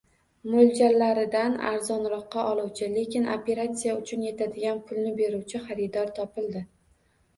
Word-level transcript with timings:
Mo`ljallaridan 0.51 1.57
arzonroqqa 1.71 2.45
oluvchi, 2.53 2.89
lekin 2.95 3.29
operasiya 3.35 3.93
uchun 4.01 4.25
etadigan 4.33 4.83
pulni 4.89 5.15
beruvchi 5.21 5.63
xaridor 5.69 6.11
topildi 6.21 6.65